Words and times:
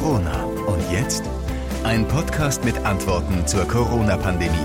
Corona. 0.00 0.44
Und 0.66 0.80
jetzt? 0.90 1.24
Ein 1.84 2.08
Podcast 2.08 2.64
mit 2.64 2.74
Antworten 2.86 3.46
zur 3.46 3.68
Corona-Pandemie. 3.68 4.56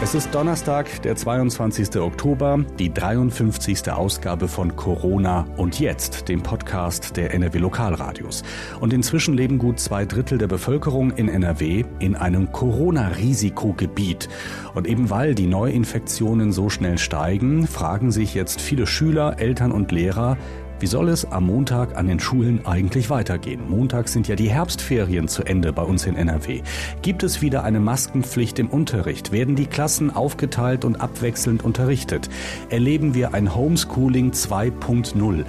Es 0.00 0.14
ist 0.14 0.32
Donnerstag, 0.32 1.02
der 1.02 1.16
22. 1.16 1.96
Oktober, 2.00 2.64
die 2.78 2.94
53. 2.94 3.90
Ausgabe 3.90 4.46
von 4.46 4.76
Corona 4.76 5.46
und 5.56 5.80
jetzt, 5.80 6.28
dem 6.28 6.44
Podcast 6.44 7.16
der 7.16 7.34
NRW 7.34 7.58
Lokalradios. 7.58 8.44
Und 8.78 8.92
inzwischen 8.92 9.34
leben 9.34 9.58
gut 9.58 9.80
zwei 9.80 10.04
Drittel 10.04 10.38
der 10.38 10.46
Bevölkerung 10.46 11.10
in 11.10 11.28
NRW 11.28 11.84
in 11.98 12.14
einem 12.14 12.52
Corona-Risikogebiet. 12.52 14.28
Und 14.74 14.86
eben 14.86 15.10
weil 15.10 15.34
die 15.34 15.48
Neuinfektionen 15.48 16.52
so 16.52 16.70
schnell 16.70 16.98
steigen, 16.98 17.66
fragen 17.66 18.12
sich 18.12 18.34
jetzt 18.34 18.60
viele 18.60 18.86
Schüler, 18.86 19.40
Eltern 19.40 19.72
und 19.72 19.90
Lehrer, 19.90 20.36
wie 20.80 20.86
soll 20.86 21.08
es 21.08 21.24
am 21.32 21.46
Montag 21.46 21.96
an 21.96 22.06
den 22.06 22.20
Schulen 22.20 22.64
eigentlich 22.64 23.10
weitergehen? 23.10 23.68
Montag 23.68 24.08
sind 24.08 24.28
ja 24.28 24.36
die 24.36 24.48
Herbstferien 24.48 25.26
zu 25.26 25.42
Ende 25.42 25.72
bei 25.72 25.82
uns 25.82 26.06
in 26.06 26.14
NRW. 26.14 26.62
Gibt 27.02 27.24
es 27.24 27.42
wieder 27.42 27.64
eine 27.64 27.80
Maskenpflicht 27.80 28.60
im 28.60 28.68
Unterricht? 28.68 29.32
Werden 29.32 29.56
die 29.56 29.66
Klassen 29.66 30.14
aufgeteilt 30.14 30.84
und 30.84 31.00
abwechselnd 31.00 31.64
unterrichtet? 31.64 32.30
Erleben 32.70 33.14
wir 33.14 33.34
ein 33.34 33.56
Homeschooling 33.56 34.30
2.0? 34.30 35.44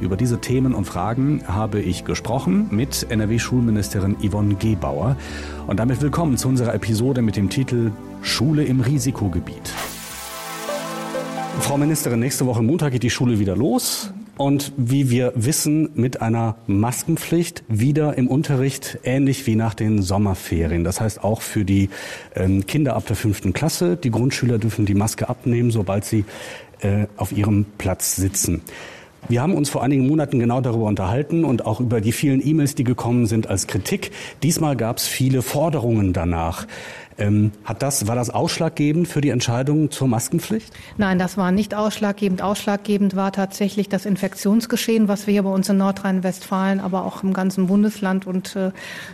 Über 0.00 0.16
diese 0.18 0.40
Themen 0.40 0.74
und 0.74 0.84
Fragen 0.84 1.42
habe 1.46 1.80
ich 1.80 2.04
gesprochen 2.04 2.68
mit 2.70 3.06
NRW-Schulministerin 3.08 4.16
Yvonne 4.22 4.56
Gebauer. 4.56 5.16
Und 5.66 5.80
damit 5.80 6.02
willkommen 6.02 6.36
zu 6.36 6.48
unserer 6.48 6.74
Episode 6.74 7.22
mit 7.22 7.36
dem 7.36 7.48
Titel 7.48 7.90
Schule 8.20 8.64
im 8.64 8.80
Risikogebiet. 8.80 9.72
Frau 11.60 11.78
Ministerin, 11.78 12.20
nächste 12.20 12.44
Woche 12.44 12.62
Montag 12.62 12.92
geht 12.92 13.02
die 13.02 13.10
Schule 13.10 13.38
wieder 13.38 13.56
los 13.56 14.12
und 14.36 14.72
wie 14.76 15.10
wir 15.10 15.32
wissen, 15.36 15.90
mit 15.94 16.22
einer 16.22 16.56
Maskenpflicht 16.66 17.64
wieder 17.68 18.18
im 18.18 18.28
Unterricht, 18.28 18.98
ähnlich 19.04 19.46
wie 19.46 19.56
nach 19.56 19.74
den 19.74 20.02
Sommerferien. 20.02 20.84
Das 20.84 21.00
heißt 21.00 21.22
auch 21.22 21.40
für 21.40 21.64
die 21.64 21.90
ähm, 22.34 22.66
Kinder 22.66 22.96
ab 22.96 23.06
der 23.06 23.16
fünften 23.16 23.52
Klasse. 23.52 23.96
Die 23.96 24.10
Grundschüler 24.10 24.58
dürfen 24.58 24.86
die 24.86 24.94
Maske 24.94 25.28
abnehmen, 25.28 25.70
sobald 25.70 26.04
sie 26.04 26.24
äh, 26.80 27.06
auf 27.16 27.32
ihrem 27.32 27.64
Platz 27.78 28.16
sitzen. 28.16 28.62
Wir 29.26 29.40
haben 29.40 29.54
uns 29.54 29.70
vor 29.70 29.82
einigen 29.82 30.06
Monaten 30.06 30.38
genau 30.38 30.60
darüber 30.60 30.84
unterhalten 30.84 31.46
und 31.46 31.64
auch 31.64 31.80
über 31.80 32.02
die 32.02 32.12
vielen 32.12 32.46
E-Mails, 32.46 32.74
die 32.74 32.84
gekommen 32.84 33.24
sind 33.26 33.46
als 33.46 33.66
Kritik. 33.66 34.10
Diesmal 34.42 34.76
gab 34.76 34.98
es 34.98 35.06
viele 35.06 35.40
Forderungen 35.40 36.12
danach. 36.12 36.66
Ähm, 37.16 37.52
hat 37.64 37.82
das, 37.82 38.08
war 38.08 38.16
das 38.16 38.30
ausschlaggebend 38.30 39.06
für 39.06 39.20
die 39.20 39.28
Entscheidung 39.28 39.90
zur 39.90 40.08
Maskenpflicht? 40.08 40.72
Nein, 40.96 41.18
das 41.18 41.36
war 41.36 41.52
nicht 41.52 41.74
ausschlaggebend. 41.74 42.42
Ausschlaggebend 42.42 43.14
war 43.14 43.30
tatsächlich 43.30 43.88
das 43.88 44.04
Infektionsgeschehen, 44.04 45.06
was 45.06 45.26
wir 45.26 45.32
hier 45.32 45.44
bei 45.44 45.50
uns 45.50 45.68
in 45.68 45.76
Nordrhein-Westfalen, 45.76 46.80
aber 46.80 47.04
auch 47.04 47.22
im 47.22 47.32
ganzen 47.32 47.68
Bundesland 47.68 48.26
und 48.26 48.56
äh, 48.56 48.72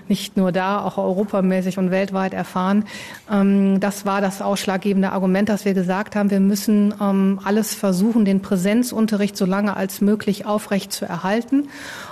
nicht 0.09 0.37
nur 0.37 0.51
da, 0.51 0.83
auch 0.83 0.97
europamäßig 0.97 1.77
und 1.79 1.91
weltweit 1.91 2.33
erfahren. 2.33 2.85
Ähm, 3.31 3.81
das 3.81 4.07
war 4.07 4.21
das 4.21 4.41
ausschlaggebende 4.41 5.13
Argument, 5.13 5.49
dass 5.49 5.65
wir 5.65 5.75
gesagt 5.75 6.17
haben, 6.17 6.31
wir 6.31 6.41
müssen 6.41 6.95
ähm, 7.01 7.39
alles 7.45 7.75
versuchen, 7.75 8.25
den 8.25 8.41
Präsenzunterricht 8.41 9.37
so 9.37 9.45
lange 9.45 9.77
als 9.77 10.01
möglich 10.01 10.47
aufrecht 10.47 10.93
zu 10.93 11.05
erhalten. 11.05 11.69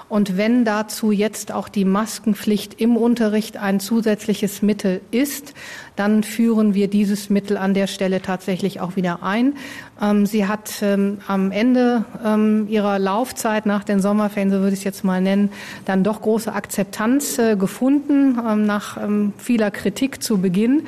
Und 0.08 0.36
wenn 0.36 0.64
dazu 0.64 1.12
jetzt 1.12 1.52
auch 1.52 1.69
die 1.69 1.84
Maskenpflicht 1.84 2.80
im 2.80 2.97
Unterricht 2.97 3.58
ein 3.58 3.78
zusätzliches 3.78 4.62
Mittel 4.62 5.02
ist, 5.11 5.52
dann 5.97 6.23
führen 6.23 6.75
wir 6.75 6.89
dieses 6.89 7.31
Mittel 7.31 7.57
an 7.57 7.75
der 7.75 7.87
Stelle 7.87 8.23
tatsächlich 8.23 8.81
auch 8.81 8.97
wieder 8.97 9.23
ein. 9.23 9.55
Ähm, 10.01 10.27
sie 10.27 10.47
hat 10.47 10.83
ähm, 10.83 11.19
am 11.27 11.51
Ende 11.51 12.05
ähm, 12.25 12.67
ihrer 12.69 12.98
Laufzeit 12.98 13.67
nach 13.67 13.85
den 13.85 14.01
Sommerferien, 14.01 14.51
so 14.51 14.59
würde 14.59 14.73
ich 14.73 14.81
es 14.81 14.85
jetzt 14.85 15.05
mal 15.05 15.20
nennen, 15.20 15.51
dann 15.85 16.05
doch 16.05 16.23
große 16.23 16.53
Akzeptanz 16.53 17.39
äh, 17.39 17.57
gefunden 17.57 18.39
ähm, 18.39 18.67
nach 18.67 18.97
ähm, 19.03 19.33
vieler 19.39 19.70
Kritik 19.70 20.23
zu 20.23 20.39
Beginn. 20.39 20.87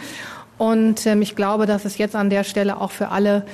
Und 0.59 1.07
ich 1.07 1.37
glaube, 1.37 1.65
dass 1.65 1.87
es 1.87 1.97
jetzt 1.97 2.15
an 2.15 2.29
der 2.29 2.45
Stelle 2.45 2.79
auch 2.83 2.91
für 2.91 3.09
alle 3.09 3.47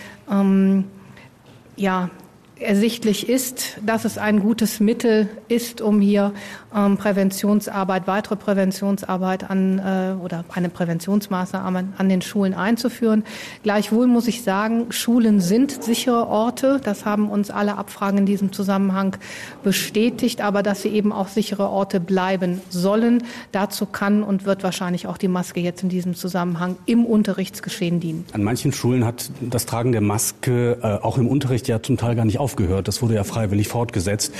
ja, 1.77 2.11
ersichtlich 2.59 3.29
ist, 3.29 3.77
dass 3.85 4.05
es 4.05 4.17
ein 4.17 4.41
gutes 4.41 4.81
Mittel 4.81 5.29
ist, 5.49 5.83
um 5.83 6.01
hier 6.01 6.33
ähm, 6.75 6.97
Präventionsarbeit, 6.97 8.07
weitere 8.07 8.37
Präventionsarbeit 8.37 9.51
an 9.51 9.79
äh, 9.79 10.23
oder 10.23 10.45
eine 10.55 10.71
Präventionsmaßnahme 10.71 11.89
an 11.99 12.09
den 12.09 12.23
Schulen 12.23 12.55
einzuführen. 12.55 13.25
Gleichwohl 13.63 14.07
muss 14.07 14.27
ich 14.27 14.43
sagen, 14.43 14.87
Schulen 14.91 15.41
sind 15.41 15.85
sichere 15.85 16.29
Orte. 16.29 16.81
Das 16.83 17.05
haben 17.05 17.29
uns 17.29 17.51
alle 17.51 17.77
Abfragen 17.77 18.21
in 18.21 18.27
diesem 18.27 18.53
Zusammenhang 18.53 19.17
bestätigt, 19.63 20.41
aber 20.41 20.63
dass 20.63 20.81
sie 20.81 20.89
eben 20.89 21.13
auch 21.13 21.29
sichere 21.29 21.69
Orte 21.69 22.01
bleiben 22.01 22.63
sollen. 22.71 23.23
Dazu 23.53 23.85
kann 23.85 24.23
und 24.23 24.47
wird 24.47 24.63
wahrscheinlich 24.63 25.07
auch 25.07 25.19
die 25.19 25.29
Maske 25.29 25.61
jetzt 25.61 25.83
in 25.83 25.91
diesem 25.91 26.15
Zusammenhang 26.15 26.77
im 26.87 27.05
Unterrichtsgeschehen 27.05 28.01
dienen. 28.01 28.25
An 28.33 28.43
manchen 28.43 28.73
Schulen 28.73 29.05
hat 29.05 29.31
das 29.41 29.67
Tragen 29.67 29.93
der 29.93 30.01
Maske 30.01 30.79
äh, 30.83 31.05
auch 31.05 31.19
im 31.19 31.29
Unterricht 31.29 31.69
ja 31.69 31.83
zum 31.83 31.99
Teil 31.99 32.15
gar 32.17 32.25
nicht 32.25 32.39
aufgehört. 32.47 32.87
Das 32.87 33.03
wurde 33.03 33.15
ja 33.15 33.25
freiwillig 33.25 33.67
fortgesetzt. 33.67 34.33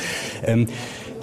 Ähm, 0.45 0.69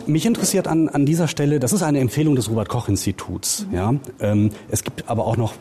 mich 0.05 0.25
interessiert 0.25 0.67
an, 0.67 0.89
an 0.89 1.05
dieser 1.05 1.29
Stelle, 1.29 1.61
das 1.61 1.71
ist 1.71 1.81
eine 1.81 1.99
Empfehlung 1.99 2.35
des 2.35 2.49
Robert-Koch-Instituts. 2.49 3.67
Ja? 3.71 3.93
Ähm, 4.19 4.49
es 4.69 4.83
gibt 4.83 5.07
aber 5.07 5.25
auch 5.25 5.37
noch 5.37 5.53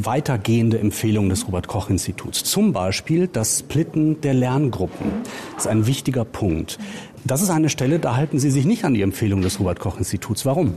weitergehende 0.00 0.78
Empfehlungen 0.78 1.28
des 1.28 1.46
Robert-Koch-Instituts. 1.46 2.44
Zum 2.44 2.72
Beispiel 2.72 3.26
das 3.26 3.58
Splitten 3.58 4.22
der 4.22 4.32
Lerngruppen. 4.32 5.10
Das 5.54 5.66
ist 5.66 5.70
ein 5.70 5.86
wichtiger 5.86 6.24
Punkt. 6.24 6.78
Das 7.24 7.42
ist 7.42 7.50
eine 7.50 7.68
Stelle, 7.68 7.98
da 7.98 8.16
halten 8.16 8.38
Sie 8.38 8.50
sich 8.50 8.64
nicht 8.64 8.84
an 8.84 8.94
die 8.94 9.02
Empfehlung 9.02 9.42
des 9.42 9.60
Robert-Koch-Instituts. 9.60 10.46
Warum? 10.46 10.74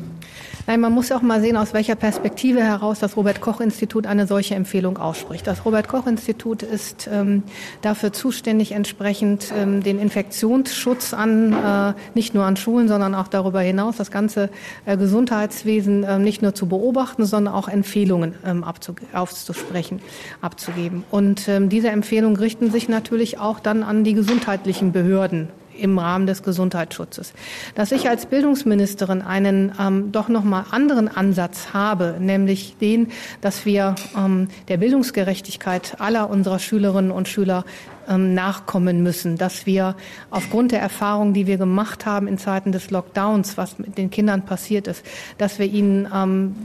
Nein, 0.67 0.81
man 0.81 0.91
muss 0.91 1.11
auch 1.11 1.21
mal 1.21 1.41
sehen, 1.41 1.55
aus 1.55 1.73
welcher 1.73 1.95
Perspektive 1.95 2.61
heraus 2.61 2.99
das 2.99 3.15
Robert-Koch-Institut 3.15 4.05
eine 4.07 4.27
solche 4.27 4.55
Empfehlung 4.55 4.97
ausspricht. 4.97 5.47
Das 5.47 5.65
Robert-Koch-Institut 5.65 6.63
ist 6.63 7.09
ähm, 7.11 7.43
dafür 7.81 8.11
zuständig, 8.11 8.73
entsprechend 8.73 9.53
ähm, 9.57 9.83
den 9.83 9.99
Infektionsschutz 9.99 11.13
an, 11.13 11.53
äh, 11.53 11.93
nicht 12.13 12.33
nur 12.33 12.43
an 12.43 12.57
Schulen, 12.57 12.89
sondern 12.89 13.15
auch 13.15 13.29
darüber 13.29 13.61
hinaus, 13.61 13.95
das 13.97 14.11
ganze 14.11 14.49
äh, 14.85 14.97
Gesundheitswesen 14.97 16.03
äh, 16.03 16.19
nicht 16.19 16.41
nur 16.41 16.53
zu 16.53 16.67
beobachten, 16.67 17.25
sondern 17.25 17.53
auch 17.53 17.69
Empfehlungen 17.69 18.35
ähm, 18.45 18.65
aufzusprechen, 19.13 20.01
abzugeben. 20.41 21.03
Und 21.09 21.47
ähm, 21.47 21.69
diese 21.69 21.89
Empfehlungen 21.89 22.37
richten 22.37 22.69
sich 22.69 22.89
natürlich 22.89 23.39
auch 23.39 23.61
dann 23.61 23.81
an 23.81 24.03
die 24.03 24.13
gesundheitlichen 24.13 24.91
Behörden 24.91 25.47
im 25.77 25.97
Rahmen 25.97 26.27
des 26.27 26.43
Gesundheitsschutzes. 26.43 27.33
Dass 27.75 27.91
ich 27.91 28.09
als 28.09 28.25
Bildungsministerin 28.25 29.21
einen 29.21 29.71
ähm, 29.79 30.11
doch 30.11 30.29
noch 30.29 30.43
mal 30.43 30.65
anderen 30.71 31.07
Ansatz 31.07 31.73
habe, 31.73 32.17
nämlich 32.19 32.77
den, 32.79 33.09
dass 33.41 33.65
wir 33.65 33.95
ähm, 34.17 34.47
der 34.67 34.77
Bildungsgerechtigkeit 34.77 35.99
aller 35.99 36.29
unserer 36.29 36.59
Schülerinnen 36.59 37.11
und 37.11 37.27
Schüler 37.27 37.65
ähm, 38.07 38.33
nachkommen 38.33 39.03
müssen, 39.03 39.37
dass 39.37 39.65
wir 39.65 39.95
aufgrund 40.29 40.71
der 40.71 40.81
Erfahrungen, 40.81 41.33
die 41.33 41.47
wir 41.47 41.57
gemacht 41.57 42.05
haben 42.05 42.27
in 42.27 42.37
Zeiten 42.37 42.71
des 42.71 42.91
Lockdowns, 42.91 43.57
was 43.57 43.79
mit 43.79 43.97
den 43.97 44.09
Kindern 44.09 44.45
passiert 44.45 44.87
ist, 44.87 45.05
dass 45.37 45.59
wir 45.59 45.65
ihnen 45.65 46.07
ähm, 46.13 46.55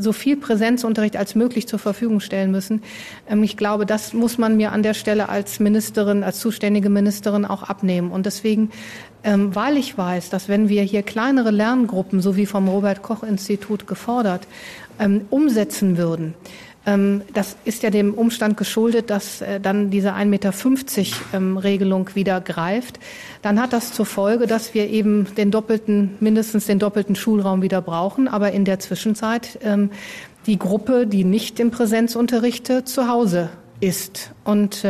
so 0.00 0.12
viel 0.12 0.36
Präsenzunterricht 0.36 1.16
als 1.16 1.34
möglich 1.34 1.68
zur 1.68 1.78
Verfügung 1.78 2.20
stellen 2.20 2.50
müssen. 2.50 2.82
Ähm, 3.28 3.42
ich 3.42 3.56
glaube, 3.56 3.86
das 3.86 4.12
muss 4.12 4.38
man 4.38 4.56
mir 4.56 4.72
an 4.72 4.82
der 4.82 4.94
Stelle 4.94 5.28
als 5.28 5.60
Ministerin, 5.60 6.22
als 6.22 6.40
zuständige 6.40 6.90
Ministerin 6.90 7.44
auch 7.44 7.62
abnehmen. 7.62 8.10
Und 8.10 8.26
deswegen, 8.26 8.70
ähm, 9.22 9.54
weil 9.54 9.76
ich 9.76 9.96
weiß, 9.96 10.30
dass 10.30 10.48
wenn 10.48 10.68
wir 10.68 10.82
hier 10.82 11.02
kleinere 11.02 11.50
Lerngruppen, 11.50 12.20
so 12.20 12.36
wie 12.36 12.46
vom 12.46 12.68
Robert 12.68 13.02
Koch 13.02 13.22
Institut 13.22 13.86
gefordert, 13.86 14.46
ähm, 14.98 15.22
umsetzen 15.30 15.96
würden, 15.96 16.34
das 16.86 17.56
ist 17.64 17.82
ja 17.82 17.90
dem 17.90 18.14
Umstand 18.14 18.56
geschuldet, 18.56 19.10
dass 19.10 19.42
äh, 19.42 19.60
dann 19.60 19.90
diese 19.90 20.14
1,50 20.14 20.24
Meter 20.26 20.52
ähm, 21.34 21.56
Regelung 21.58 22.08
wieder 22.14 22.40
greift. 22.40 22.98
Dann 23.42 23.60
hat 23.60 23.72
das 23.72 23.92
zur 23.92 24.06
Folge, 24.06 24.46
dass 24.46 24.72
wir 24.72 24.88
eben 24.88 25.26
den 25.36 25.50
doppelten, 25.50 26.16
mindestens 26.20 26.66
den 26.66 26.78
doppelten 26.78 27.16
Schulraum 27.16 27.60
wieder 27.60 27.82
brauchen, 27.82 28.28
aber 28.28 28.52
in 28.52 28.64
der 28.64 28.78
Zwischenzeit 28.78 29.58
ähm, 29.62 29.90
die 30.46 30.58
Gruppe, 30.58 31.06
die 31.06 31.24
nicht 31.24 31.60
im 31.60 31.70
Präsenzunterricht 31.70 32.88
zu 32.88 33.08
Hause 33.08 33.50
ist. 33.80 34.32
Und 34.44 34.82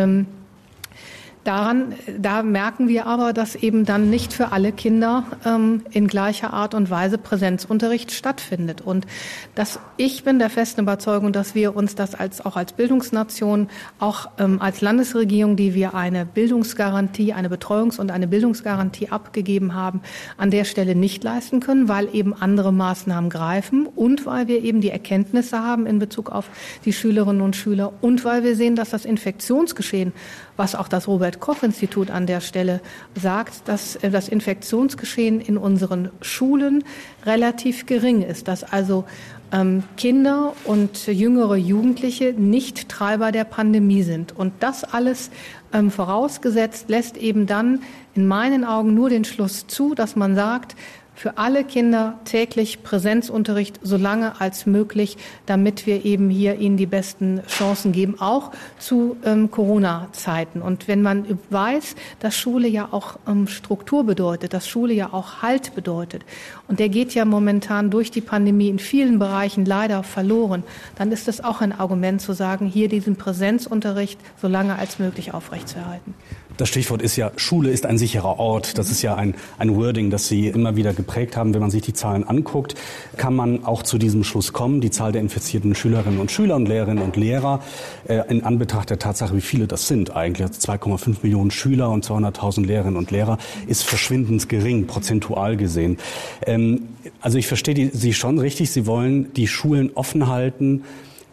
Daran, 1.44 1.94
da 2.18 2.42
merken 2.42 2.88
wir 2.88 3.06
aber, 3.06 3.32
dass 3.32 3.54
eben 3.54 3.86
dann 3.86 4.10
nicht 4.10 4.34
für 4.34 4.52
alle 4.52 4.72
Kinder 4.72 5.24
ähm, 5.46 5.82
in 5.90 6.06
gleicher 6.06 6.52
Art 6.52 6.74
und 6.74 6.90
Weise 6.90 7.16
Präsenzunterricht 7.16 8.12
stattfindet. 8.12 8.82
Und 8.82 9.06
dass 9.54 9.80
ich 9.96 10.22
bin 10.22 10.38
der 10.38 10.50
festen 10.50 10.82
Überzeugung, 10.82 11.32
dass 11.32 11.54
wir 11.54 11.74
uns 11.74 11.94
das 11.94 12.14
als, 12.14 12.44
auch 12.44 12.56
als 12.56 12.74
Bildungsnation, 12.74 13.68
auch 13.98 14.28
ähm, 14.38 14.60
als 14.60 14.82
Landesregierung, 14.82 15.56
die 15.56 15.72
wir 15.72 15.94
eine 15.94 16.26
Bildungsgarantie, 16.26 17.32
eine 17.32 17.48
Betreuungs- 17.48 17.98
und 17.98 18.10
eine 18.10 18.28
Bildungsgarantie 18.28 19.08
abgegeben 19.08 19.74
haben, 19.74 20.02
an 20.36 20.50
der 20.50 20.64
Stelle 20.64 20.94
nicht 20.94 21.24
leisten 21.24 21.60
können, 21.60 21.88
weil 21.88 22.14
eben 22.14 22.34
andere 22.34 22.70
Maßnahmen 22.70 23.30
greifen 23.30 23.86
und 23.86 24.26
weil 24.26 24.46
wir 24.46 24.62
eben 24.62 24.82
die 24.82 24.90
Erkenntnisse 24.90 25.60
haben 25.60 25.86
in 25.86 25.98
Bezug 25.98 26.30
auf 26.30 26.50
die 26.84 26.92
Schülerinnen 26.92 27.40
und 27.40 27.56
Schüler 27.56 27.94
und 28.02 28.26
weil 28.26 28.44
wir 28.44 28.56
sehen, 28.56 28.76
dass 28.76 28.90
das 28.90 29.06
Infektionsgeschehen 29.06 30.12
was 30.60 30.74
auch 30.74 30.88
das 30.88 31.08
Robert 31.08 31.39
Koch 31.40 31.62
Institut 31.62 32.10
an 32.10 32.26
der 32.26 32.40
Stelle 32.40 32.80
sagt, 33.14 33.66
dass 33.68 33.96
äh, 33.96 34.10
das 34.10 34.28
Infektionsgeschehen 34.28 35.40
in 35.40 35.56
unseren 35.56 36.10
Schulen 36.20 36.84
relativ 37.24 37.86
gering 37.86 38.22
ist, 38.22 38.48
dass 38.48 38.62
also 38.62 39.04
ähm, 39.52 39.82
Kinder 39.96 40.54
und 40.64 41.06
jüngere 41.06 41.56
Jugendliche 41.56 42.32
nicht 42.32 42.88
Treiber 42.88 43.32
der 43.32 43.44
Pandemie 43.44 44.02
sind. 44.02 44.36
Und 44.36 44.52
das 44.60 44.84
alles 44.84 45.30
ähm, 45.72 45.90
vorausgesetzt 45.90 46.88
lässt 46.88 47.16
eben 47.16 47.46
dann 47.46 47.80
in 48.14 48.26
meinen 48.26 48.64
Augen 48.64 48.94
nur 48.94 49.10
den 49.10 49.24
Schluss 49.24 49.66
zu, 49.66 49.94
dass 49.94 50.16
man 50.16 50.34
sagt, 50.34 50.76
für 51.14 51.38
alle 51.38 51.64
Kinder 51.64 52.18
täglich 52.24 52.82
Präsenzunterricht 52.82 53.78
so 53.82 53.96
lange 53.96 54.40
als 54.40 54.66
möglich, 54.66 55.18
damit 55.46 55.86
wir 55.86 56.04
eben 56.04 56.30
hier 56.30 56.56
ihnen 56.56 56.76
die 56.76 56.86
besten 56.86 57.42
Chancen 57.46 57.92
geben, 57.92 58.16
auch 58.20 58.52
zu 58.78 59.16
ähm, 59.24 59.50
Corona-Zeiten. 59.50 60.62
Und 60.62 60.88
wenn 60.88 61.02
man 61.02 61.26
weiß, 61.50 61.94
dass 62.20 62.36
Schule 62.36 62.68
ja 62.68 62.88
auch 62.90 63.18
ähm, 63.28 63.48
Struktur 63.48 64.04
bedeutet, 64.04 64.54
dass 64.54 64.66
Schule 64.66 64.94
ja 64.94 65.12
auch 65.12 65.42
Halt 65.42 65.74
bedeutet, 65.74 66.24
und 66.68 66.78
der 66.78 66.88
geht 66.88 67.14
ja 67.14 67.24
momentan 67.24 67.90
durch 67.90 68.10
die 68.10 68.20
Pandemie 68.20 68.68
in 68.68 68.78
vielen 68.78 69.18
Bereichen 69.18 69.64
leider 69.64 70.02
verloren, 70.02 70.62
dann 70.96 71.12
ist 71.12 71.28
das 71.28 71.42
auch 71.42 71.60
ein 71.60 71.72
Argument 71.72 72.20
zu 72.20 72.32
sagen, 72.32 72.66
hier 72.66 72.88
diesen 72.88 73.16
Präsenzunterricht 73.16 74.18
so 74.40 74.48
lange 74.48 74.76
als 74.76 74.98
möglich 74.98 75.34
aufrechtzuerhalten. 75.34 76.14
Das 76.60 76.68
Stichwort 76.68 77.00
ist 77.00 77.16
ja, 77.16 77.32
Schule 77.36 77.70
ist 77.70 77.86
ein 77.86 77.96
sicherer 77.96 78.38
Ort. 78.38 78.76
Das 78.76 78.90
ist 78.90 79.00
ja 79.00 79.14
ein, 79.14 79.34
ein 79.56 79.76
Wording, 79.76 80.10
das 80.10 80.28
Sie 80.28 80.48
immer 80.48 80.76
wieder 80.76 80.92
geprägt 80.92 81.34
haben. 81.34 81.54
Wenn 81.54 81.62
man 81.62 81.70
sich 81.70 81.80
die 81.80 81.94
Zahlen 81.94 82.22
anguckt, 82.22 82.74
kann 83.16 83.34
man 83.34 83.64
auch 83.64 83.82
zu 83.82 83.96
diesem 83.96 84.24
Schluss 84.24 84.52
kommen. 84.52 84.82
Die 84.82 84.90
Zahl 84.90 85.10
der 85.10 85.22
infizierten 85.22 85.74
Schülerinnen 85.74 86.20
und 86.20 86.30
Schüler 86.30 86.56
und 86.56 86.68
Lehrerinnen 86.68 87.02
und 87.02 87.16
Lehrer 87.16 87.62
äh, 88.06 88.28
in 88.28 88.44
Anbetracht 88.44 88.90
der 88.90 88.98
Tatsache, 88.98 89.34
wie 89.34 89.40
viele 89.40 89.68
das 89.68 89.88
sind, 89.88 90.14
eigentlich 90.14 90.48
2,5 90.48 91.16
Millionen 91.22 91.50
Schüler 91.50 91.88
und 91.88 92.04
200.000 92.04 92.66
Lehrerinnen 92.66 92.98
und 92.98 93.10
Lehrer, 93.10 93.38
ist 93.66 93.82
verschwindend 93.84 94.46
gering, 94.50 94.86
prozentual 94.86 95.56
gesehen. 95.56 95.96
Ähm, 96.46 96.88
also 97.22 97.38
ich 97.38 97.46
verstehe 97.46 97.72
die, 97.72 97.88
Sie 97.90 98.12
schon 98.12 98.38
richtig. 98.38 98.70
Sie 98.70 98.84
wollen 98.84 99.32
die 99.32 99.48
Schulen 99.48 99.92
offen 99.94 100.26
halten, 100.26 100.84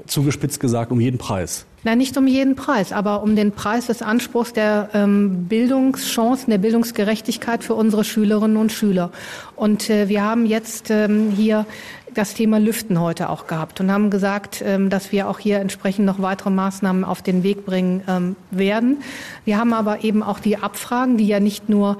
zugespitzt 0.06 0.62
gesagt, 0.62 0.94
um 0.94 1.01
jeden 1.01 1.18
Preis. 1.18 1.67
Nein, 1.83 2.00
nicht 2.00 2.18
um 2.18 2.25
jeden 2.27 2.56
Preis, 2.56 2.91
aber 2.91 3.21
um 3.21 3.35
den 3.35 3.51
Preis 3.51 3.85
des 3.85 4.01
Anspruchs 4.01 4.51
der 4.51 4.89
ähm, 4.94 5.45
Bildungschancen, 5.45 6.50
der 6.50 6.57
Bildungsgerechtigkeit 6.57 7.63
für 7.63 7.75
unsere 7.75 8.03
Schülerinnen 8.03 8.57
und 8.57 8.71
Schüler. 8.71 9.12
Und 9.56 9.89
äh, 9.89 10.09
wir 10.09 10.24
haben 10.24 10.47
jetzt 10.47 10.89
ähm, 10.89 11.31
hier 11.35 11.65
das 12.18 12.33
Thema 12.33 12.59
Lüften 12.59 13.00
heute 13.00 13.29
auch 13.29 13.45
gehabt 13.45 13.79
und 13.79 13.91
haben 13.91 14.09
gesagt, 14.09 14.63
ähm, 14.65 14.89
dass 14.89 15.12
wir 15.12 15.29
auch 15.29 15.38
hier 15.38 15.59
entsprechend 15.59 16.06
noch 16.07 16.19
weitere 16.19 16.50
Maßnahmen 16.50 17.03
auf 17.03 17.21
den 17.21 17.44
Weg 17.44 17.63
bringen 17.63 18.01
ähm, 18.07 18.35
werden. 18.50 18.97
Wir 19.45 19.59
haben 19.59 19.71
aber 19.71 20.03
eben 20.03 20.24
auch 20.24 20.39
die 20.39 20.57
Abfragen, 20.57 21.18
die 21.18 21.27
ja 21.27 21.39
nicht 21.39 21.69
nur 21.69 22.00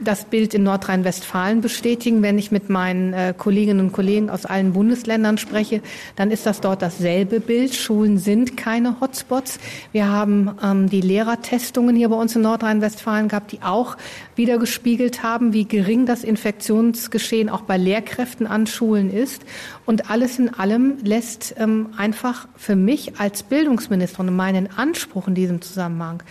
das 0.00 0.24
Bild 0.26 0.54
in 0.54 0.62
Nordrhein-Westfalen 0.62 1.60
bestätigen. 1.60 2.22
Wenn 2.22 2.38
ich 2.38 2.50
mit 2.50 2.68
meinen 2.68 3.12
äh, 3.12 3.34
Kolleginnen 3.36 3.80
und 3.80 3.92
Kollegen 3.92 4.30
aus 4.30 4.46
allen 4.46 4.72
Bundesländern 4.72 5.38
spreche, 5.38 5.80
dann 6.16 6.30
ist 6.30 6.46
das 6.46 6.60
dort 6.60 6.82
dasselbe 6.82 7.40
Bild. 7.40 7.74
Schulen 7.74 8.18
sind 8.18 8.56
keine 8.56 9.00
Hotspots. 9.00 9.58
Wir 9.92 10.08
haben 10.08 10.50
ähm, 10.62 10.88
die 10.88 11.00
Lehrertestungen 11.00 11.96
hier 11.96 12.08
bei 12.08 12.16
uns 12.16 12.36
in 12.36 12.42
Nordrhein-Westfalen 12.42 13.28
gehabt, 13.28 13.52
die 13.52 13.62
auch 13.62 13.96
wieder 14.36 14.58
gespiegelt 14.58 15.22
haben, 15.22 15.52
wie 15.52 15.64
gering 15.64 16.06
das 16.06 16.22
Infektionsgeschehen 16.24 17.48
auch 17.48 17.62
bei 17.62 17.76
Lehrkräften 17.76 18.46
an 18.46 18.66
Schulen 18.66 19.10
ist. 19.10 19.42
Und 19.86 20.10
alles 20.10 20.38
in 20.38 20.52
allem 20.52 20.98
lässt 21.02 21.54
ähm, 21.58 21.88
einfach 21.96 22.46
für 22.56 22.76
mich 22.76 23.18
als 23.18 23.42
Bildungsministerin 23.42 24.34
meinen 24.34 24.68
Anspruch 24.76 25.28
in 25.28 25.34
diesem 25.34 25.62
Zusammenhang 25.62 26.22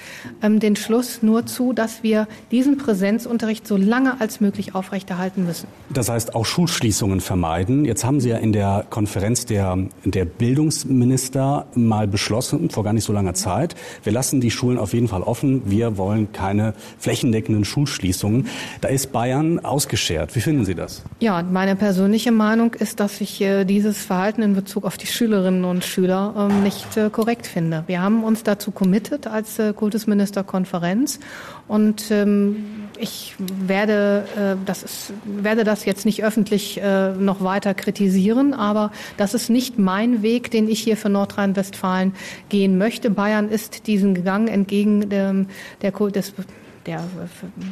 ähm, 0.42 0.60
den 0.60 0.76
Schluss 0.76 1.24
nur 1.24 1.46
zu, 1.46 1.74
dass 1.74 2.04
wir 2.04 2.28
diesen 2.68 2.78
Präsenzunterricht 2.78 3.66
so 3.66 3.78
lange 3.78 4.20
als 4.20 4.42
möglich 4.42 4.76
aufrechterhalten 4.76 5.46
müssen. 5.46 5.68
Das 5.90 6.10
heißt 6.10 6.36
auch 6.36 6.46
Schulschließungen 6.46 7.22
vermeiden. 7.22 7.86
Jetzt 7.86 8.04
haben 8.04 8.20
Sie 8.20 8.30
ja 8.30 8.38
in 8.38 8.52
der 8.52 8.86
Konferenz 8.90 9.46
der, 9.46 9.78
der 10.04 10.26
Bildungsminister 10.26 11.68
mal 11.76 12.08
beschlossen, 12.08 12.70
vor 12.70 12.84
gar 12.84 12.92
nicht 12.92 13.06
so 13.06 13.14
langer 13.14 13.34
Zeit, 13.34 13.76
wir 14.04 14.12
lassen 14.12 14.42
die 14.42 14.52
Schulen 14.52 14.78
auf 14.78 14.94
jeden 14.94 15.08
Fall 15.08 15.22
offen. 15.22 15.62
Wir 15.66 15.98
wollen 15.98 16.34
keine 16.34 16.74
flächendeckenden 17.00 17.64
Schulschließungen. 17.64 18.48
Da 18.82 18.90
ist 18.90 19.14
Bayern 19.14 19.60
ausgeschert. 19.60 20.36
Wie 20.36 20.42
finden 20.42 20.66
Sie 20.66 20.76
das? 20.76 21.04
Ja, 21.20 21.42
meine 21.44 21.78
persönliche 21.78 22.34
Meinung 22.34 22.74
ist, 22.74 23.00
dass 23.00 23.22
ich 23.22 23.40
äh, 23.40 23.64
dieses 23.64 24.04
Verhalten 24.04 24.42
in 24.42 24.56
Bezug 24.56 24.84
auf 24.84 24.98
die 24.98 25.08
Schülerinnen 25.08 25.64
und 25.64 25.86
Schüler 25.86 26.50
ähm, 26.52 26.64
nicht 26.64 26.98
äh, 26.98 27.10
korrekt 27.10 27.48
finde. 27.48 27.84
Wir 27.88 28.02
haben 28.02 28.26
uns 28.26 28.44
dazu 28.44 28.72
committed 28.72 29.28
als 29.28 29.58
äh, 29.58 29.72
Kultusministerkonferenz 29.72 31.20
und 31.68 32.12
ähm, 32.12 32.88
ich 33.00 33.36
werde, 33.38 34.58
das 34.66 34.82
ist, 34.82 35.14
werde 35.24 35.64
das 35.64 35.86
jetzt 35.86 36.04
nicht 36.04 36.24
öffentlich 36.24 36.82
noch 37.20 37.44
weiter 37.44 37.76
kritisieren, 37.76 38.56
aber 38.56 38.92
das 39.18 39.36
ist 39.36 39.52
nicht 39.52 39.78
mein 39.78 40.24
Weg, 40.24 40.50
den 40.50 40.68
ich 40.68 40.80
hier 40.80 40.98
für 40.98 41.10
Nordrhein-Westfalen 41.10 42.14
gehen 42.50 42.80
möchte. 42.80 43.12
Bayern 43.12 43.50
ist 43.50 43.86
diesen 43.86 44.24
Gang 44.24 44.50
entgegen 44.50 45.10
der, 45.10 45.46
der, 45.84 45.92
des 45.92 46.34
der 46.88 47.04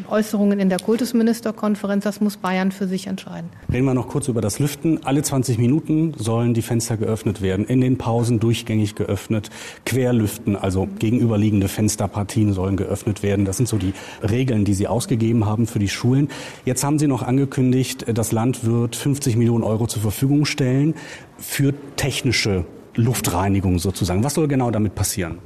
Äußerungen 0.10 0.60
in 0.60 0.70
der 0.70 0.80
Kultusministerkonferenz. 0.80 2.04
Das 2.04 2.22
muss 2.22 2.38
Bayern 2.38 2.72
für 2.72 2.88
sich 2.88 3.08
entscheiden. 3.08 3.50
Reden 3.72 3.86
wir 3.86 3.94
noch 3.94 4.10
kurz 4.10 4.28
über 4.28 4.42
das 4.42 4.60
Lüften. 4.60 5.04
Alle 5.06 5.24
20 5.24 5.58
Minuten 5.58 6.14
sollen 6.18 6.54
die 6.54 6.62
Fenster 6.62 6.98
geöffnet 6.98 7.42
werden, 7.42 7.66
in 7.66 7.82
den 7.82 7.98
Pausen 7.98 8.40
durchgängig 8.40 8.96
geöffnet, 8.96 9.50
querlüften, 9.86 10.56
also 10.56 10.88
gegenüberliegende 11.00 11.68
Fensterpartien 11.68 12.54
sollen 12.54 12.78
geöffnet 12.78 13.24
werden. 13.24 13.46
Das 13.46 13.58
sind 13.58 13.68
so 13.68 13.78
die 13.78 13.94
Regeln, 14.22 14.66
die 14.66 14.74
Sie 14.74 14.88
ausgegeben 14.88 15.46
haben 15.46 15.66
für 15.66 15.80
die 15.80 15.90
Schulen. 15.90 16.30
Jetzt 16.66 16.84
haben 16.84 17.00
Sie 17.00 17.08
noch 17.08 17.24
angekündigt, 17.24 18.06
das 18.14 18.32
Land 18.32 18.66
wird 18.66 18.96
50 18.96 19.38
Millionen 19.38 19.64
Euro 19.64 19.88
zur 19.88 20.02
Verfügung 20.02 20.46
stellen 20.46 20.94
für 21.38 21.74
technische 21.96 22.66
Luftreinigung 22.96 23.80
sozusagen. 23.80 24.24
Was 24.24 24.34
soll 24.34 24.48
genau 24.48 24.72
damit 24.72 24.96
passieren? 24.96 25.40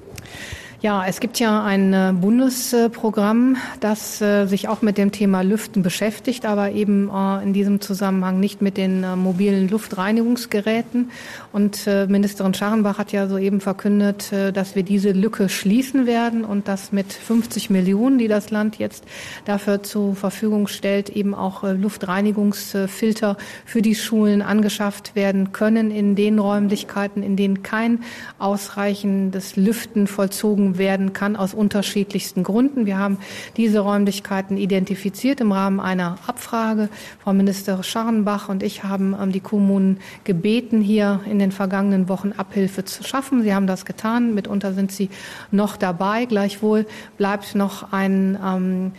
Ja, 0.81 1.05
es 1.05 1.19
gibt 1.19 1.39
ja 1.39 1.61
ein 1.61 1.91
äh, 1.91 2.13
Bundesprogramm, 2.13 3.57
das 3.81 4.21
äh, 4.21 4.45
sich 4.45 4.69
auch 4.69 4.81
mit 4.81 4.97
dem 4.97 5.11
Thema 5.11 5.41
Lüften 5.41 5.83
beschäftigt, 5.83 6.45
aber 6.45 6.71
eben 6.71 7.09
äh, 7.13 7.43
in 7.43 7.51
diesem 7.51 7.81
Zusammenhang 7.81 8.39
nicht 8.39 8.61
mit 8.61 8.77
den 8.77 9.01
mobilen 9.17 9.67
Luftreinigungsgeräten. 9.67 11.11
Und 11.51 11.87
Ministerin 12.07 12.53
Scharrenbach 12.53 12.97
hat 12.97 13.11
ja 13.11 13.27
soeben 13.27 13.59
verkündet, 13.59 14.31
dass 14.53 14.75
wir 14.75 14.83
diese 14.83 15.11
Lücke 15.11 15.49
schließen 15.49 16.05
werden 16.05 16.45
und 16.45 16.67
dass 16.67 16.91
mit 16.91 17.11
50 17.11 17.69
Millionen, 17.69 18.19
die 18.19 18.27
das 18.27 18.51
Land 18.51 18.77
jetzt 18.77 19.03
dafür 19.45 19.81
zur 19.81 20.15
Verfügung 20.15 20.67
stellt, 20.67 21.09
eben 21.09 21.33
auch 21.33 21.63
Luftreinigungsfilter 21.63 23.35
für 23.65 23.81
die 23.81 23.95
Schulen 23.95 24.41
angeschafft 24.41 25.15
werden 25.15 25.51
können 25.51 25.89
in 25.89 26.15
den 26.15 26.37
Räumlichkeiten, 26.37 27.23
in 27.23 27.35
denen 27.35 27.63
kein 27.63 28.03
ausreichendes 28.37 29.55
Lüften 29.55 30.05
vollzogen 30.05 30.68
werden 30.77 31.13
kann 31.13 31.35
aus 31.35 31.53
unterschiedlichsten 31.53 32.43
Gründen. 32.43 32.85
Wir 32.85 32.97
haben 32.97 33.17
diese 33.57 33.79
Räumlichkeiten 33.79 34.57
identifiziert 34.57 35.41
im 35.41 35.51
Rahmen 35.51 35.79
einer 35.79 36.17
Abfrage. 36.27 36.89
Frau 37.23 37.33
Minister 37.33 37.81
Scharrenbach 37.83 38.49
und 38.49 38.63
ich 38.63 38.83
haben 38.83 39.15
ähm, 39.19 39.31
die 39.31 39.39
Kommunen 39.39 39.99
gebeten, 40.23 40.81
hier 40.81 41.21
in 41.25 41.39
den 41.39 41.51
vergangenen 41.51 42.09
Wochen 42.09 42.33
Abhilfe 42.33 42.85
zu 42.85 43.03
schaffen. 43.03 43.43
Sie 43.43 43.53
haben 43.53 43.67
das 43.67 43.85
getan. 43.85 44.33
Mitunter 44.35 44.73
sind 44.73 44.91
sie 44.91 45.09
noch 45.51 45.77
dabei. 45.77 46.25
Gleichwohl 46.25 46.85
bleibt 47.17 47.55
noch 47.55 47.91
ein 47.91 48.37
ähm, 48.43 48.91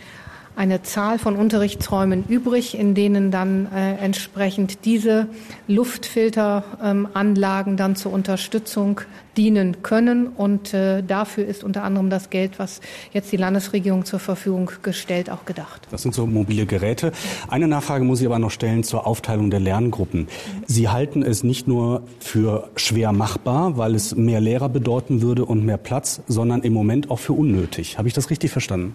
eine 0.55 0.83
Zahl 0.83 1.17
von 1.17 1.35
Unterrichtsräumen 1.35 2.25
übrig, 2.27 2.77
in 2.77 2.93
denen 2.93 3.31
dann 3.31 3.67
äh, 3.73 3.95
entsprechend 3.95 4.85
diese 4.85 5.27
Luftfilteranlagen 5.67 7.73
ähm, 7.73 7.77
dann 7.77 7.95
zur 7.95 8.13
Unterstützung 8.13 9.01
dienen 9.37 9.81
können. 9.81 10.27
Und 10.27 10.73
äh, 10.73 11.03
dafür 11.03 11.45
ist 11.45 11.63
unter 11.63 11.83
anderem 11.83 12.09
das 12.09 12.29
Geld, 12.29 12.59
was 12.59 12.81
jetzt 13.13 13.31
die 13.31 13.37
Landesregierung 13.37 14.05
zur 14.05 14.19
Verfügung 14.19 14.71
gestellt, 14.83 15.29
auch 15.29 15.45
gedacht. 15.45 15.87
Das 15.89 16.01
sind 16.01 16.13
so 16.13 16.27
mobile 16.27 16.65
Geräte. 16.65 17.11
Eine 17.47 17.67
Nachfrage 17.67 18.03
muss 18.03 18.19
ich 18.19 18.27
aber 18.27 18.39
noch 18.39 18.51
stellen 18.51 18.83
zur 18.83 19.07
Aufteilung 19.07 19.49
der 19.49 19.59
Lerngruppen. 19.59 20.27
Sie 20.65 20.89
halten 20.89 21.23
es 21.23 21.43
nicht 21.43 21.67
nur 21.67 22.03
für 22.19 22.69
schwer 22.75 23.13
machbar, 23.13 23.77
weil 23.77 23.95
es 23.95 24.15
mehr 24.15 24.41
Lehrer 24.41 24.69
bedeuten 24.69 25.21
würde 25.21 25.45
und 25.45 25.65
mehr 25.65 25.77
Platz, 25.77 26.21
sondern 26.27 26.61
im 26.61 26.73
Moment 26.73 27.09
auch 27.09 27.19
für 27.19 27.33
unnötig. 27.33 27.97
Habe 27.97 28.07
ich 28.07 28.13
das 28.13 28.29
richtig 28.29 28.51
verstanden? 28.51 28.93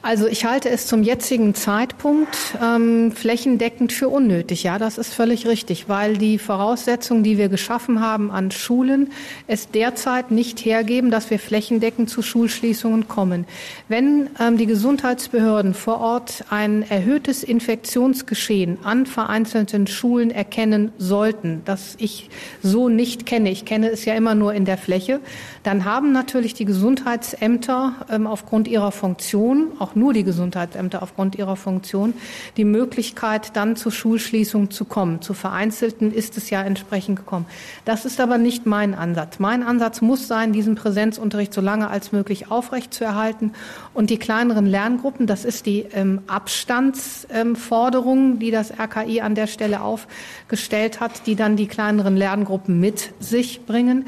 Also 0.00 0.28
ich 0.28 0.44
halte 0.44 0.70
es 0.70 0.86
zum 0.86 1.02
jetzigen 1.02 1.56
Zeitpunkt 1.56 2.36
ähm, 2.62 3.10
flächendeckend 3.10 3.92
für 3.92 4.08
unnötig. 4.08 4.62
Ja, 4.62 4.78
das 4.78 4.96
ist 4.96 5.12
völlig 5.12 5.46
richtig, 5.48 5.88
weil 5.88 6.16
die 6.16 6.38
Voraussetzungen, 6.38 7.24
die 7.24 7.36
wir 7.36 7.48
geschaffen 7.48 8.00
haben 8.00 8.30
an 8.30 8.52
Schulen, 8.52 9.10
es 9.48 9.70
derzeit 9.70 10.30
nicht 10.30 10.64
hergeben, 10.64 11.10
dass 11.10 11.30
wir 11.30 11.40
flächendeckend 11.40 12.08
zu 12.08 12.22
Schulschließungen 12.22 13.08
kommen. 13.08 13.44
Wenn 13.88 14.30
ähm, 14.38 14.56
die 14.56 14.66
Gesundheitsbehörden 14.66 15.74
vor 15.74 16.00
Ort 16.00 16.44
ein 16.48 16.88
erhöhtes 16.88 17.42
Infektionsgeschehen 17.42 18.78
an 18.84 19.04
vereinzelten 19.04 19.88
Schulen 19.88 20.30
erkennen 20.30 20.92
sollten, 20.98 21.62
das 21.64 21.96
ich 21.98 22.30
so 22.62 22.88
nicht 22.88 23.26
kenne, 23.26 23.50
ich 23.50 23.64
kenne 23.64 23.90
es 23.90 24.04
ja 24.04 24.14
immer 24.14 24.36
nur 24.36 24.54
in 24.54 24.64
der 24.64 24.78
Fläche, 24.78 25.18
dann 25.64 25.84
haben 25.84 26.12
natürlich 26.12 26.54
die 26.54 26.66
Gesundheitsämter 26.66 27.94
ähm, 28.08 28.28
aufgrund 28.28 28.68
ihrer 28.68 28.92
Funktion 28.92 29.72
nur 29.94 30.12
die 30.12 30.24
Gesundheitsämter 30.24 31.02
aufgrund 31.02 31.36
ihrer 31.36 31.56
Funktion 31.56 32.14
die 32.56 32.64
Möglichkeit, 32.64 33.56
dann 33.56 33.76
zur 33.76 33.92
Schulschließung 33.92 34.70
zu 34.70 34.84
kommen. 34.84 35.22
Zu 35.22 35.34
vereinzelten 35.34 36.12
ist 36.12 36.36
es 36.36 36.50
ja 36.50 36.62
entsprechend 36.62 37.16
gekommen. 37.16 37.46
Das 37.84 38.04
ist 38.04 38.20
aber 38.20 38.38
nicht 38.38 38.66
mein 38.66 38.94
Ansatz. 38.94 39.38
Mein 39.38 39.62
Ansatz 39.62 40.00
muss 40.00 40.28
sein, 40.28 40.52
diesen 40.52 40.74
Präsenzunterricht 40.74 41.54
so 41.54 41.60
lange 41.60 41.88
als 41.88 42.12
möglich 42.12 42.50
aufrechtzuerhalten 42.50 43.52
und 43.94 44.10
die 44.10 44.18
kleineren 44.18 44.66
Lerngruppen, 44.66 45.26
das 45.26 45.44
ist 45.44 45.66
die 45.66 45.86
ähm, 45.92 46.20
Abstandsforderung, 46.26 48.32
ähm, 48.32 48.38
die 48.38 48.50
das 48.50 48.72
RKI 48.78 49.20
an 49.20 49.34
der 49.34 49.46
Stelle 49.46 49.80
aufgestellt 49.80 51.00
hat, 51.00 51.26
die 51.26 51.34
dann 51.34 51.56
die 51.56 51.66
kleineren 51.66 52.16
Lerngruppen 52.16 52.80
mit 52.80 53.12
sich 53.20 53.64
bringen. 53.66 54.06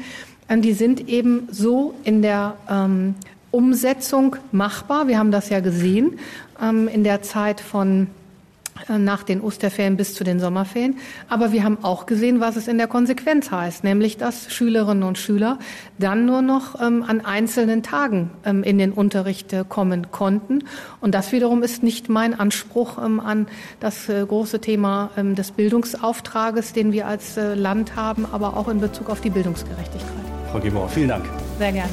Ähm, 0.49 0.61
die 0.61 0.73
sind 0.73 1.07
eben 1.07 1.47
so 1.51 1.93
in 2.03 2.21
der 2.21 2.55
ähm, 2.69 3.15
Umsetzung 3.51 4.37
machbar. 4.51 5.07
Wir 5.07 5.19
haben 5.19 5.31
das 5.31 5.49
ja 5.49 5.59
gesehen 5.59 6.19
ähm, 6.61 6.87
in 6.87 7.03
der 7.03 7.21
Zeit 7.21 7.59
von 7.61 8.07
äh, 8.89 8.97
nach 8.97 9.23
den 9.23 9.41
Osterferien 9.41 9.97
bis 9.97 10.13
zu 10.13 10.23
den 10.23 10.39
Sommerferien. 10.39 10.97
Aber 11.29 11.51
wir 11.51 11.63
haben 11.63 11.83
auch 11.83 12.05
gesehen, 12.05 12.39
was 12.39 12.55
es 12.55 12.67
in 12.67 12.77
der 12.77 12.87
Konsequenz 12.87 13.51
heißt, 13.51 13.83
nämlich 13.83 14.17
dass 14.17 14.51
Schülerinnen 14.51 15.03
und 15.03 15.17
Schüler 15.17 15.59
dann 15.97 16.25
nur 16.25 16.41
noch 16.41 16.79
ähm, 16.81 17.03
an 17.05 17.21
einzelnen 17.21 17.83
Tagen 17.83 18.31
ähm, 18.45 18.63
in 18.63 18.77
den 18.77 18.91
Unterricht 18.91 19.53
äh, 19.53 19.65
kommen 19.67 20.11
konnten. 20.11 20.63
Und 20.99 21.13
das 21.13 21.31
wiederum 21.31 21.63
ist 21.63 21.83
nicht 21.83 22.09
mein 22.09 22.39
Anspruch 22.39 22.97
ähm, 23.03 23.19
an 23.19 23.47
das 23.79 24.09
äh, 24.09 24.25
große 24.25 24.61
Thema 24.61 25.11
ähm, 25.17 25.35
des 25.35 25.51
Bildungsauftrages, 25.51 26.73
den 26.73 26.91
wir 26.91 27.07
als 27.07 27.37
äh, 27.37 27.53
Land 27.53 27.95
haben, 27.95 28.25
aber 28.31 28.57
auch 28.57 28.67
in 28.69 28.79
Bezug 28.79 29.09
auf 29.09 29.21
die 29.21 29.29
Bildungsgerechtigkeit. 29.29 30.09
Frau 30.51 30.59
Gebauer, 30.59 30.89
vielen 30.89 31.09
Dank. 31.09 31.25
Sehr 31.57 31.71
gerne. 31.71 31.91